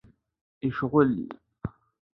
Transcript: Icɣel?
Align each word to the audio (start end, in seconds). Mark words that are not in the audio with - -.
Icɣel? 0.67 1.15